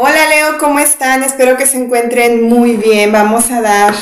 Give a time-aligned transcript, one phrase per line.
[0.00, 1.24] Hola Leo, ¿cómo están?
[1.24, 3.10] Espero que se encuentren muy bien.
[3.10, 3.92] Vamos a dar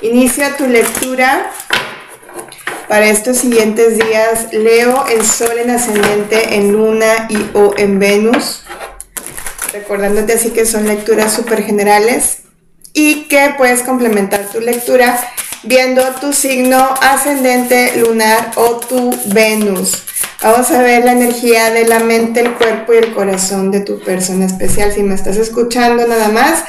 [0.00, 1.50] inicio a tu lectura
[2.88, 4.50] para estos siguientes días.
[4.54, 8.62] Leo el Sol en ascendente en Luna y o en Venus.
[9.74, 12.38] Recordándote así que son lecturas súper generales
[12.94, 15.20] y que puedes complementar tu lectura
[15.62, 20.04] viendo tu signo ascendente lunar o tu Venus.
[20.42, 24.00] Vamos a ver la energía de la mente, el cuerpo y el corazón de tu
[24.00, 24.90] persona especial.
[24.90, 26.64] Si me estás escuchando nada más,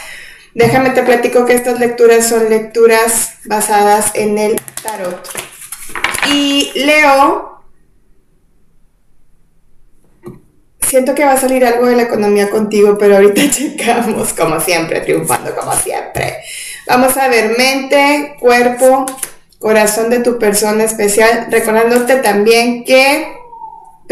[0.53, 5.25] déjame te platico que estas lecturas son lecturas basadas en el tarot.
[6.33, 7.61] Y Leo,
[10.85, 14.99] siento que va a salir algo de la economía contigo, pero ahorita checamos, como siempre,
[14.99, 16.39] triunfando como siempre.
[16.87, 19.05] Vamos a ver mente, cuerpo,
[19.59, 23.39] corazón de tu persona especial, recordándote también que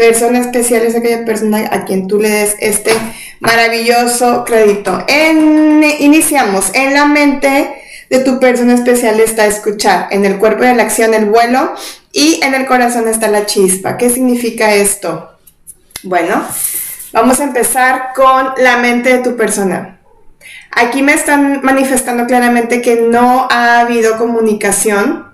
[0.00, 2.90] persona especial es aquella persona a quien tú le des este
[3.38, 5.04] maravilloso crédito.
[5.06, 6.70] En, iniciamos.
[6.72, 7.70] En la mente
[8.08, 10.08] de tu persona especial está escuchar.
[10.10, 11.74] En el cuerpo de la acción el vuelo
[12.12, 13.98] y en el corazón está la chispa.
[13.98, 15.32] ¿Qué significa esto?
[16.02, 16.46] Bueno,
[17.12, 20.00] vamos a empezar con la mente de tu persona.
[20.70, 25.29] Aquí me están manifestando claramente que no ha habido comunicación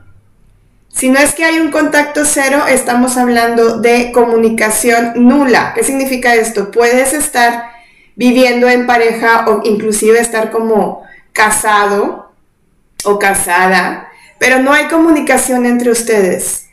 [0.96, 5.72] si no es que hay un contacto cero, estamos hablando de comunicación nula.
[5.74, 6.70] ¿Qué significa esto?
[6.70, 7.70] Puedes estar
[8.14, 11.02] viviendo en pareja o inclusive estar como
[11.34, 12.32] casado
[13.04, 16.70] o casada, pero no hay comunicación entre ustedes.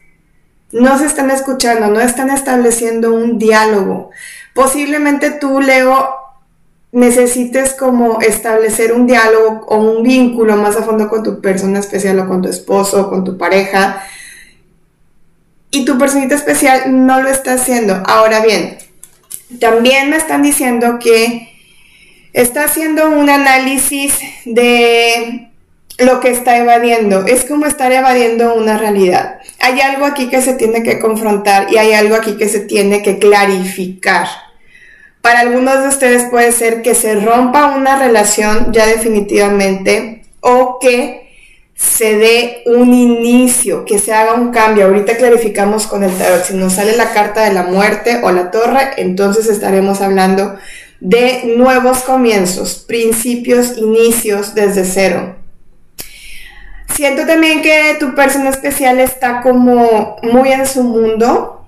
[0.72, 4.12] No se están escuchando, no están estableciendo un diálogo.
[4.54, 6.23] Posiblemente tú, Leo,
[6.94, 12.20] necesites como establecer un diálogo o un vínculo más a fondo con tu persona especial
[12.20, 14.04] o con tu esposo o con tu pareja.
[15.72, 18.02] Y tu personita especial no lo está haciendo.
[18.06, 18.78] Ahora bien,
[19.60, 21.50] también me están diciendo que
[22.32, 24.14] está haciendo un análisis
[24.46, 25.50] de
[25.98, 27.26] lo que está evadiendo.
[27.26, 29.40] Es como estar evadiendo una realidad.
[29.60, 33.02] Hay algo aquí que se tiene que confrontar y hay algo aquí que se tiene
[33.02, 34.28] que clarificar.
[35.24, 41.32] Para algunos de ustedes puede ser que se rompa una relación ya definitivamente o que
[41.76, 44.84] se dé un inicio, que se haga un cambio.
[44.84, 46.44] Ahorita clarificamos con el tarot.
[46.44, 50.58] Si nos sale la carta de la muerte o la torre, entonces estaremos hablando
[51.00, 55.38] de nuevos comienzos, principios, inicios desde cero.
[56.94, 61.63] Siento también que tu persona especial está como muy en su mundo,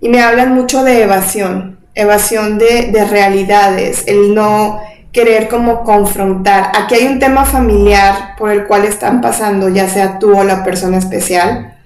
[0.00, 4.80] y me hablan mucho de evasión, evasión de, de realidades, el no
[5.12, 6.70] querer como confrontar.
[6.74, 10.64] Aquí hay un tema familiar por el cual están pasando, ya sea tú o la
[10.64, 11.77] persona especial,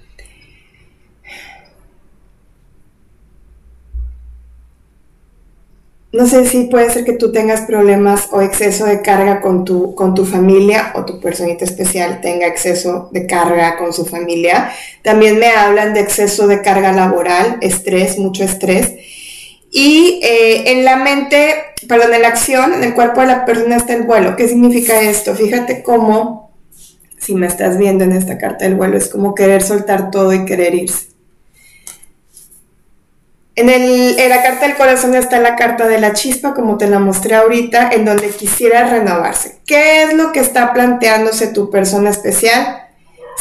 [6.13, 9.95] no sé si puede ser que tú tengas problemas o exceso de carga con tu,
[9.95, 14.69] con tu familia o tu personita especial tenga exceso de carga con su familia.
[15.01, 18.93] También me hablan de exceso de carga laboral, estrés, mucho estrés.
[19.71, 21.55] Y eh, en la mente,
[21.87, 24.35] perdón, en la acción, en el cuerpo de la persona está el vuelo.
[24.35, 25.33] ¿Qué significa esto?
[25.33, 26.51] Fíjate cómo,
[27.17, 30.45] si me estás viendo en esta carta del vuelo, es como querer soltar todo y
[30.45, 31.12] querer irse.
[33.55, 37.35] En, la carta del corazón está la carta de la chispa, como te la mostré
[37.35, 39.57] ahorita, en donde quisiera renovarse.
[39.65, 42.87] ¿Qué es lo que está planteándose tu persona especial?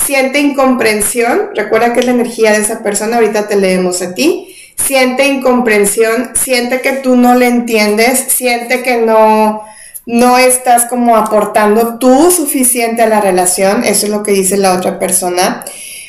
[0.05, 4.55] Siente incomprensión, recuerda que es la energía de esa persona, ahorita te leemos a ti.
[4.77, 9.63] Siente incomprensión, siente que tú no le entiendes, siente que no,
[10.07, 14.75] no estás como aportando tú suficiente a la relación, eso es lo que dice la
[14.75, 15.65] otra persona.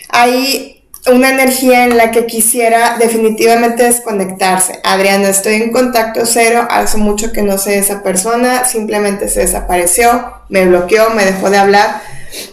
[0.09, 0.72] Hay
[1.11, 4.79] una energía en la que quisiera definitivamente desconectarse.
[4.83, 10.33] Adriana, estoy en contacto cero, hace mucho que no sé esa persona, simplemente se desapareció,
[10.49, 12.01] me bloqueó, me dejó de hablar.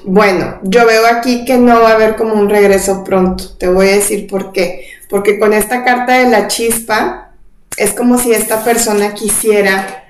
[0.05, 3.56] Bueno, yo veo aquí que no va a haber como un regreso pronto.
[3.56, 4.87] Te voy a decir por qué.
[5.09, 7.33] Porque con esta carta de la chispa,
[7.77, 10.04] es como si esta persona quisiera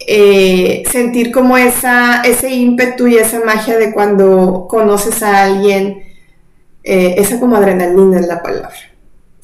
[0.00, 6.07] eh, sentir como esa, ese ímpetu y esa magia de cuando conoces a alguien
[6.90, 8.72] eh, esa como adrenalina es la palabra.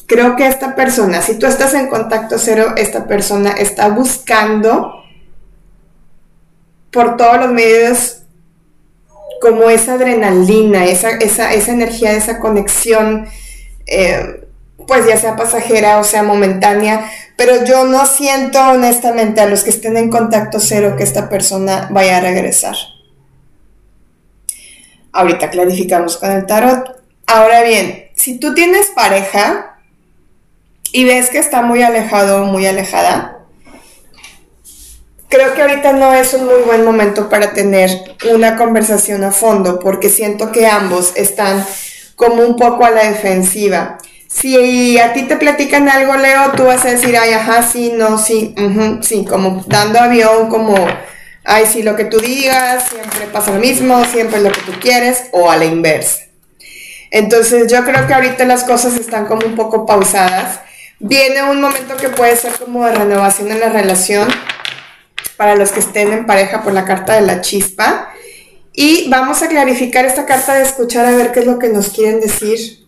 [0.06, 5.04] Creo que esta persona, si tú estás en contacto cero, esta persona está buscando
[6.90, 8.22] por todos los medios
[9.42, 13.26] como esa adrenalina, esa, esa, energía, esa conexión,
[13.86, 14.46] eh,
[14.86, 19.70] pues ya sea pasajera o sea momentánea, pero yo no siento honestamente a los que
[19.70, 22.76] estén en contacto cero que esta persona vaya a regresar.
[25.12, 27.03] Ahorita clarificamos con el tarot.
[27.26, 29.78] Ahora bien, si tú tienes pareja
[30.92, 33.38] y ves que está muy alejado o muy alejada,
[35.28, 37.90] creo que ahorita no es un muy buen momento para tener
[38.32, 41.64] una conversación a fondo porque siento que ambos están
[42.14, 43.98] como un poco a la defensiva.
[44.28, 48.18] Si a ti te platican algo, Leo, tú vas a decir, ay, ajá, sí, no,
[48.18, 48.54] sí,
[49.02, 50.74] sí, como dando avión, como,
[51.44, 54.72] ay, sí, lo que tú digas, siempre pasa lo mismo, siempre es lo que tú
[54.80, 56.24] quieres, o a la inversa.
[57.14, 60.58] Entonces yo creo que ahorita las cosas están como un poco pausadas.
[60.98, 64.28] Viene un momento que puede ser como de renovación en la relación
[65.36, 68.12] para los que estén en pareja por la carta de la chispa.
[68.72, 71.90] Y vamos a clarificar esta carta de escuchar a ver qué es lo que nos
[71.90, 72.84] quieren decir.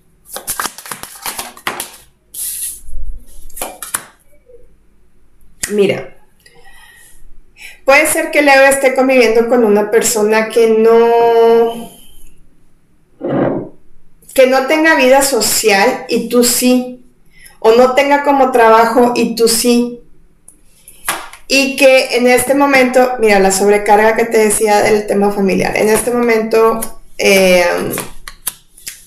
[5.71, 6.17] Mira,
[7.85, 11.96] puede ser que Leo esté conviviendo con una persona que no
[14.37, 17.03] que no tenga vida social y tú sí,
[17.59, 20.03] o no tenga como trabajo y tú sí,
[21.49, 25.89] y que en este momento, mira, la sobrecarga que te decía del tema familiar, en
[25.89, 26.81] este momento
[27.17, 27.65] eh,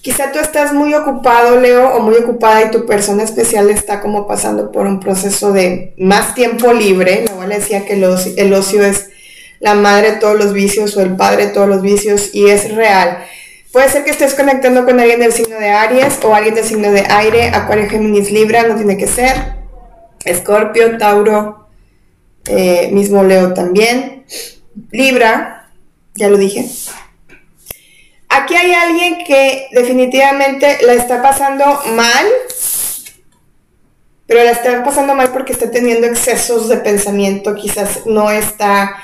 [0.01, 4.25] quizá tú estás muy ocupado, Leo, o muy ocupada y tu persona especial está como
[4.25, 9.09] pasando por un proceso de más tiempo libre, mi abuela decía que el ocio es
[9.59, 12.73] la madre de todos los vicios o el padre de todos los vicios y es
[12.73, 13.19] real.
[13.71, 16.91] Puede ser que estés conectando con alguien del signo de Aries o alguien del signo
[16.91, 19.35] de aire, Acuario, Géminis, Libra, no tiene que ser.
[20.25, 21.67] Escorpio, Tauro,
[22.47, 24.25] eh, mismo Leo también.
[24.89, 25.69] Libra,
[26.15, 26.65] ya lo dije.
[28.27, 32.25] Aquí hay alguien que definitivamente la está pasando mal,
[34.25, 38.95] pero la está pasando mal porque está teniendo excesos de pensamiento, quizás no está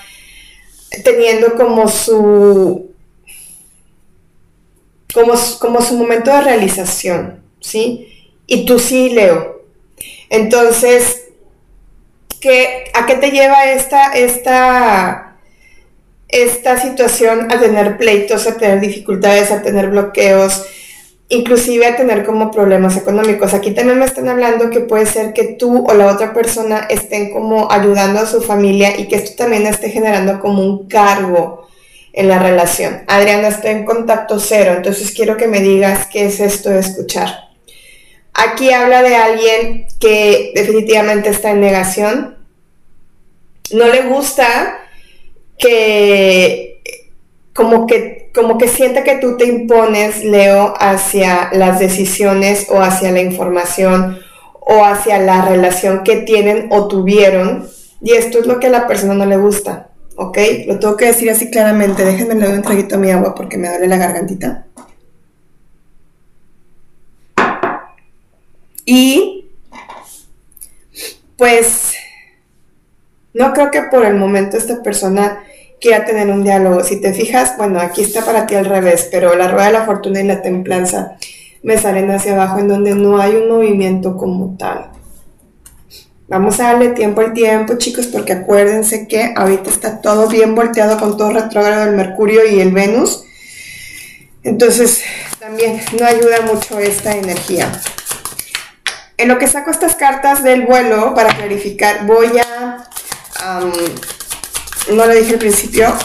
[1.03, 2.94] teniendo como su
[5.15, 8.33] como, su momento de realización, ¿sí?
[8.45, 9.63] Y tú sí, Leo.
[10.29, 11.23] Entonces,
[12.41, 15.37] ¿qué, ¿a qué te lleva esta, esta,
[16.27, 20.65] esta situación a tener pleitos, a tener dificultades, a tener bloqueos?
[21.27, 23.55] inclusive a tener como problemas económicos.
[23.55, 27.31] Aquí también me están hablando que puede ser que tú o la otra persona estén
[27.31, 31.64] como ayudando a su familia y que esto también esté generando como un cargo
[32.15, 33.03] en la relación.
[33.07, 37.49] Adriana está en contacto cero, entonces quiero que me digas qué es esto de escuchar.
[38.33, 42.37] Aquí habla de alguien que definitivamente está en negación.
[43.71, 44.79] No le gusta
[45.57, 46.81] que
[47.53, 53.11] como que como que sienta que tú te impones, Leo, hacia las decisiones o hacia
[53.11, 54.19] la información
[54.59, 57.69] o hacia la relación que tienen o tuvieron.
[58.01, 59.89] Y esto es lo que a la persona no le gusta.
[60.15, 60.37] ¿Ok?
[60.67, 62.03] Lo tengo que decir así claramente.
[62.03, 64.65] Déjenme le doy un traguito a mi agua porque me duele la gargantita.
[68.85, 69.49] Y
[71.37, 71.93] pues
[73.33, 75.43] no creo que por el momento esta persona
[75.81, 76.83] quiera tener un diálogo.
[76.83, 79.85] Si te fijas, bueno, aquí está para ti al revés, pero la rueda de la
[79.85, 81.17] fortuna y la templanza
[81.63, 84.91] me salen hacia abajo en donde no hay un movimiento como tal.
[86.27, 90.97] Vamos a darle tiempo al tiempo, chicos, porque acuérdense que ahorita está todo bien volteado
[90.99, 93.25] con todo retrógrado del Mercurio y el Venus.
[94.41, 95.03] Entonces,
[95.39, 97.71] también no ayuda mucho esta energía.
[99.17, 102.87] En lo que saco estas cartas del vuelo, para clarificar, voy a...
[104.91, 105.95] no lo dije al principio,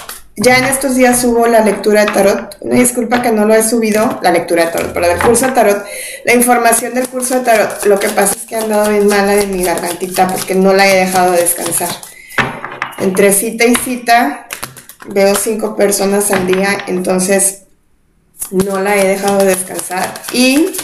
[0.42, 2.56] ya en estos días subo la lectura de tarot.
[2.60, 5.52] Una disculpa que no lo he subido, la lectura de tarot, pero el curso de
[5.52, 5.84] tarot,
[6.24, 7.84] la información del curso de tarot.
[7.84, 10.88] Lo que pasa es que he andado bien mala de mi gargantita porque no la
[10.88, 11.90] he dejado descansar.
[12.98, 14.48] Entre cita y cita
[15.08, 17.64] veo cinco personas al día, entonces
[18.50, 20.10] no la he dejado descansar.
[20.32, 20.74] Y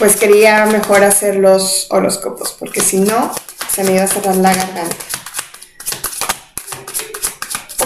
[0.00, 3.32] pues quería mejor hacer los horóscopos porque si no
[3.72, 4.96] se me iba a cerrar la garganta.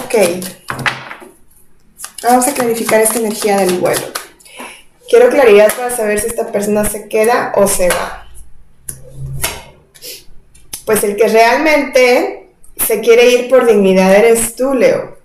[0.09, 0.43] Ok.
[2.23, 4.07] Vamos a clarificar esta energía del vuelo.
[5.07, 8.27] Quiero claridad para saber si esta persona se queda o se va.
[10.85, 12.49] Pues el que realmente
[12.87, 15.19] se quiere ir por dignidad eres tú, Leo.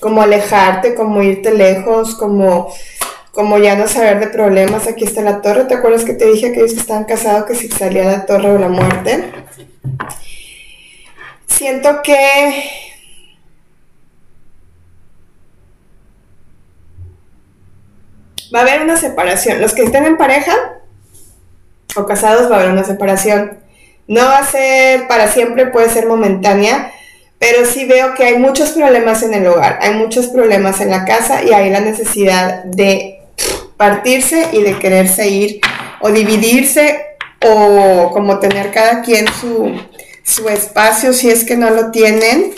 [0.00, 2.70] Como alejarte, como irte lejos, como,
[3.32, 4.86] como ya no saber de problemas.
[4.86, 5.64] Aquí está la torre.
[5.64, 8.58] ¿Te acuerdas que te dije que ellos estaban casados que si salía la torre o
[8.58, 9.32] la muerte?
[11.46, 12.89] Siento que
[18.54, 19.60] va a haber una separación.
[19.60, 20.52] Los que estén en pareja
[21.96, 23.58] o casados va a haber una separación.
[24.06, 26.92] No va a ser para siempre, puede ser momentánea,
[27.38, 31.04] pero sí veo que hay muchos problemas en el hogar, hay muchos problemas en la
[31.04, 33.20] casa y hay la necesidad de
[33.76, 35.60] partirse y de quererse ir
[36.00, 37.06] o dividirse
[37.42, 39.72] o como tener cada quien su,
[40.22, 42.52] su espacio si es que no lo tienen.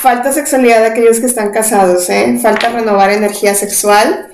[0.00, 2.38] Falta sexualidad de aquellos que están casados, ¿eh?
[2.40, 4.28] Falta renovar energía sexual.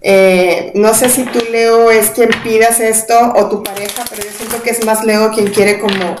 [0.00, 4.30] Eh, no sé si tú, Leo, es quien pidas esto o tu pareja, pero yo
[4.36, 6.16] siento que es más Leo quien quiere como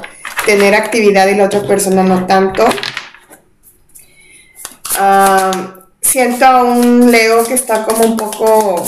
[0.46, 2.66] tener actividad y la otra persona no tanto.
[4.98, 8.84] Ah, siento a un Leo que está como un poco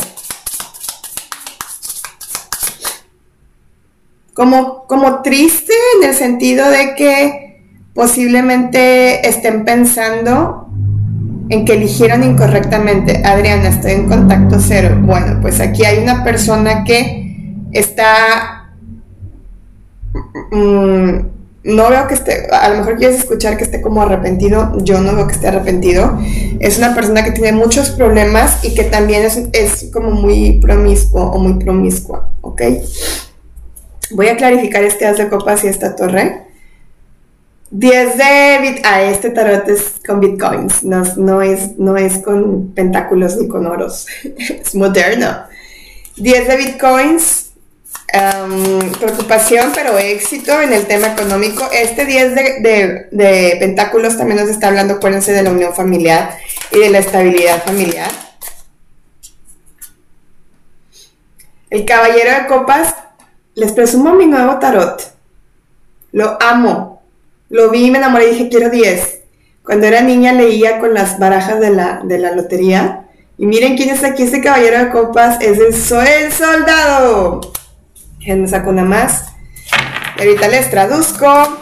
[4.34, 7.62] como, como triste en el sentido de que
[7.94, 10.69] posiblemente estén pensando
[11.50, 13.22] en que eligieron incorrectamente.
[13.24, 14.96] Adriana, estoy en contacto cero.
[15.02, 18.72] Bueno, pues aquí hay una persona que está...
[20.52, 21.18] Mm,
[21.62, 25.14] no veo que esté, a lo mejor quieres escuchar que esté como arrepentido, yo no
[25.14, 26.18] veo que esté arrepentido.
[26.58, 31.22] Es una persona que tiene muchos problemas y que también es, es como muy promiscuo
[31.22, 32.62] o muy promiscua, ¿ok?
[34.12, 36.49] Voy a clarificar este as de copas y esta torre.
[37.70, 43.36] 10 de bit ah, este tarot es con bitcoins, no, es, no es con pentáculos
[43.36, 44.06] ni con oros,
[44.38, 45.44] es moderno.
[46.16, 47.52] 10 de bitcoins,
[48.98, 51.68] preocupación pero éxito en el tema económico.
[51.72, 56.38] Este 10 de, de, pentáculos también nos está hablando, acuérdense, de la unión familiar
[56.72, 58.10] y de la estabilidad familiar.
[61.70, 62.96] El caballero de copas
[63.54, 65.14] les presumo mi nuevo tarot.
[66.10, 66.89] Lo amo.
[67.50, 69.20] Lo vi, me enamoré y dije, quiero 10.
[69.64, 73.08] Cuando era niña leía con las barajas de la, de la lotería.
[73.36, 75.74] Y miren quién está aquí, este caballero de copas es el,
[76.32, 77.40] soldado.
[78.24, 79.32] Me saco una más.
[80.16, 81.58] Y ahorita les traduzco.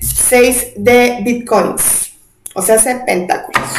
[0.00, 2.12] 6 de bitcoins.
[2.54, 3.70] O sea, hace pentáculos.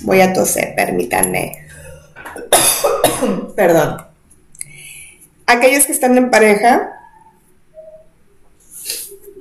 [0.00, 1.66] Voy a toser, permítanme.
[3.56, 4.06] Perdón.
[5.46, 6.90] Aquellos que están en pareja,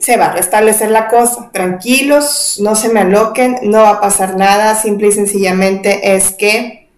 [0.04, 1.50] se va a restablecer la cosa.
[1.54, 4.76] Tranquilos, no se me aloquen, no va a pasar nada.
[4.76, 6.90] Simple y sencillamente es que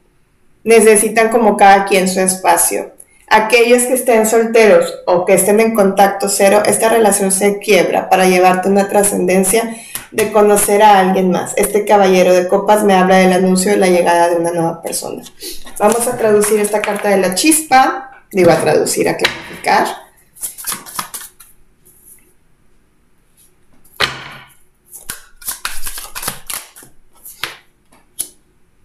[0.64, 2.94] necesitan como cada quien su espacio.
[3.28, 8.26] Aquellos que estén solteros o que estén en contacto cero, esta relación se quiebra para
[8.26, 9.76] llevarte una trascendencia
[10.12, 11.54] de conocer a alguien más.
[11.58, 15.22] Este caballero de copas me habla del anuncio de la llegada de una nueva persona.
[15.78, 18.24] Vamos a traducir esta carta de la chispa.
[18.32, 20.05] Digo a traducir, a clarificar.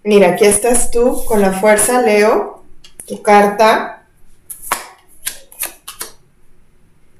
[0.03, 2.65] Mira, aquí estás tú con la fuerza, Leo,
[3.07, 4.05] tu carta.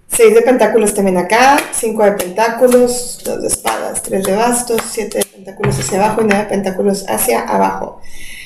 [0.09, 5.19] Seis de pentáculos también acá, cinco de pentáculos, dos de espadas, tres de bastos, siete
[5.19, 8.01] de pentáculos hacia abajo y nueve de pentáculos hacia abajo.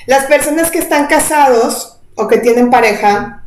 [0.07, 3.45] Las personas que están casados o que tienen pareja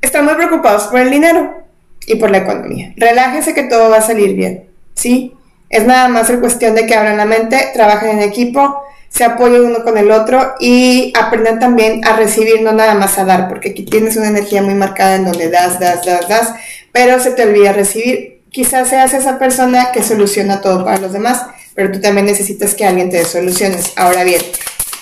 [0.00, 1.64] están muy preocupados por el dinero
[2.06, 2.94] y por la economía.
[2.96, 5.34] Relájense que todo va a salir bien, ¿sí?
[5.68, 9.82] Es nada más cuestión de que abran la mente, trabajen en equipo, se apoyen uno
[9.84, 13.84] con el otro y aprendan también a recibir, no nada más a dar, porque aquí
[13.84, 16.54] tienes una energía muy marcada en donde das, das, das, das,
[16.92, 18.42] pero se te olvida recibir.
[18.50, 21.42] Quizás seas esa persona que soluciona todo para los demás,
[21.74, 23.92] pero tú también necesitas que alguien te dé soluciones.
[23.96, 24.40] Ahora bien,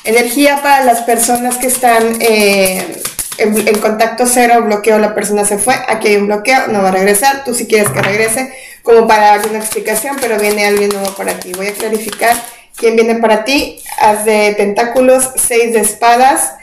[0.07, 3.03] Energía para las personas que están eh,
[3.39, 6.93] en, contacto cero, bloqueo, la persona se fue, aquí hay un bloqueo, no va a
[6.93, 11.13] regresar, tú si quieres que regrese, como para darle una explicación, pero viene alguien nuevo
[11.17, 11.51] para ti.
[11.57, 12.37] Voy a clarificar
[12.77, 13.79] quién viene para ti.
[13.99, 16.55] Haz de pentáculos, seis de espadas.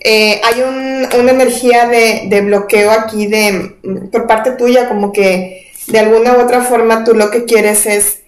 [0.00, 3.76] Eh, hay una energía de, de, bloqueo aquí de,
[4.10, 8.20] por parte tuya, como que de alguna u otra forma tú lo que quieres es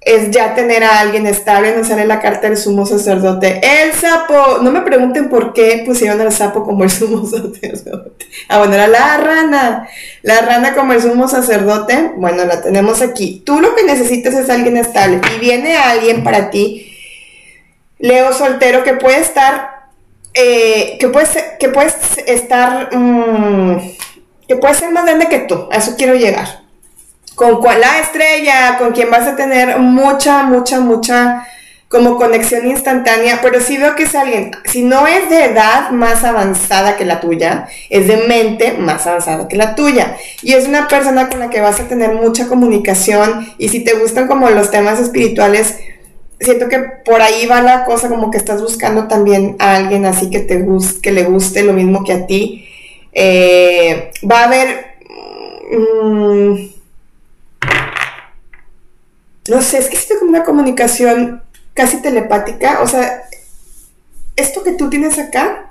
[0.00, 3.60] es ya tener a alguien estable, no sale la carta del sumo sacerdote.
[3.62, 8.26] El sapo, no me pregunten por qué pusieron al sapo como el sumo sacerdote.
[8.48, 9.88] Ah, bueno, era la rana.
[10.22, 13.42] La rana como el sumo sacerdote, bueno, la tenemos aquí.
[13.44, 16.87] Tú lo que necesitas es alguien estable y viene alguien para ti,
[17.98, 19.88] Leo soltero, que puede estar,
[20.34, 21.94] eh, que, puedes, que puedes
[22.26, 23.78] estar, mm,
[24.46, 25.68] que puede ser más grande que tú.
[25.72, 26.68] A eso quiero llegar
[27.38, 31.46] con la estrella, con quien vas a tener mucha, mucha, mucha
[31.88, 36.22] como conexión instantánea, pero sí veo que es alguien, si no es de edad más
[36.22, 40.16] avanzada que la tuya, es de mente más avanzada que la tuya.
[40.42, 43.94] Y es una persona con la que vas a tener mucha comunicación y si te
[43.94, 45.78] gustan como los temas espirituales,
[46.40, 50.30] siento que por ahí va la cosa como que estás buscando también a alguien así
[50.30, 52.68] que te guste, que le guste lo mismo que a ti.
[53.12, 54.98] Eh, va a haber...
[55.70, 56.68] Mm,
[59.48, 61.42] no sé, es que siento como una comunicación
[61.74, 63.22] casi telepática, o sea,
[64.36, 65.70] esto que tú tienes acá,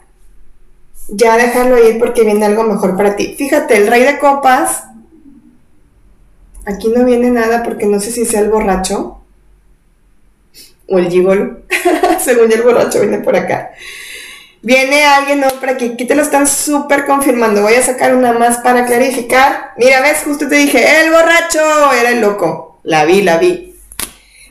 [1.09, 3.35] ya déjalo ir porque viene algo mejor para ti.
[3.37, 4.83] Fíjate, el rey de copas,
[6.65, 9.16] aquí no viene nada porque no sé si sea el borracho
[10.87, 11.59] o el gigolo.
[12.19, 13.71] Según el borracho viene por acá.
[14.61, 17.61] Viene alguien, no, para que aquí te lo están súper confirmando.
[17.61, 19.71] Voy a sacar una más para clarificar.
[19.77, 22.79] Mira, ves, justo te dije, el borracho era el loco.
[22.83, 23.75] La vi, la vi.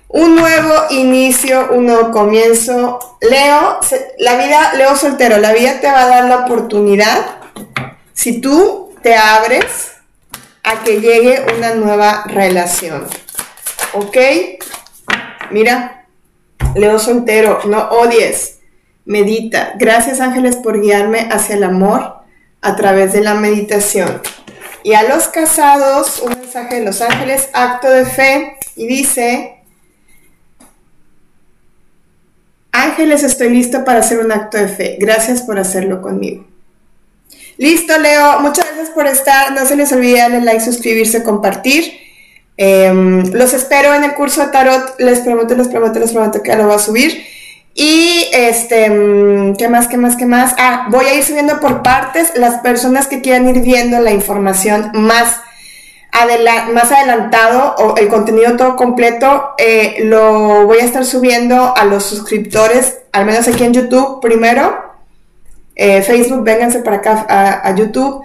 [0.09, 3.19] Un nuevo inicio, un nuevo comienzo.
[3.21, 3.81] Leo,
[4.19, 7.41] la vida, Leo soltero, la vida te va a dar la oportunidad
[8.15, 9.93] si tú te abres
[10.63, 13.07] a que llegue una nueva relación.
[13.93, 14.17] ¿Ok?
[15.51, 16.06] Mira,
[16.77, 18.59] Leo soltero, no odies,
[19.05, 19.75] medita.
[19.79, 22.17] Gracias ángeles por guiarme hacia el amor
[22.61, 24.21] a través de la meditación.
[24.83, 29.57] Y a los casados, un mensaje de los ángeles, acto de fe, y dice,
[32.77, 34.97] Ángeles, estoy listo para hacer un acto de fe.
[35.01, 36.47] Gracias por hacerlo conmigo.
[37.57, 38.41] Listo, Leo.
[38.41, 39.53] Muchas gracias por estar.
[39.53, 42.06] No se les olvide darle like, suscribirse, compartir.
[42.57, 44.99] Em, los espero en el curso de tarot.
[44.99, 47.25] Les prometo, les prometo, les prometo que lo voy a subir.
[47.75, 50.55] Y este, mm, ¿qué más, qué más, qué más?
[50.59, 54.91] Ah, voy a ir subiendo por partes las personas que quieran ir viendo la información
[54.95, 55.41] más
[56.73, 62.05] más adelantado o el contenido todo completo eh, lo voy a estar subiendo a los
[62.05, 64.85] suscriptores, al menos aquí en YouTube primero.
[65.75, 68.25] Eh, Facebook, vénganse para acá a, YouTube.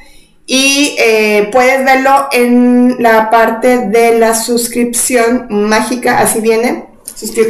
[0.54, 6.88] Y eh, puedes verlo en la parte de la suscripción mágica, así viene.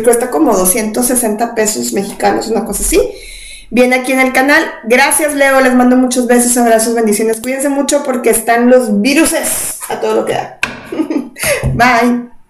[0.04, 3.00] Cuesta como 260 pesos mexicanos, una cosa así
[3.72, 4.64] viene aquí en el canal.
[4.84, 5.60] Gracias, Leo.
[5.62, 7.42] Les mando muchos besos, abrazos, bendiciones.
[7.42, 10.60] Cuídense mucho porque están los viruses a todo lo que da.
[11.74, 12.41] Bye.